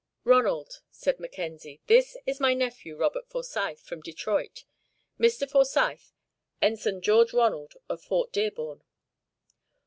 [0.23, 4.63] "Ronald," said Mackenzie, "this is my nephew, Robert Forsyth, from Detroit.
[5.19, 5.47] Mr.
[5.47, 6.11] Forsyth,
[6.59, 8.81] Ensign George Ronald, of Fort Dearborn."